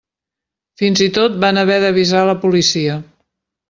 Fins 0.83 1.03
i 1.09 1.11
tot 1.19 1.37
van 1.45 1.63
haver 1.65 1.79
d'avisar 1.87 2.27
la 2.35 2.39
policia. 2.45 3.01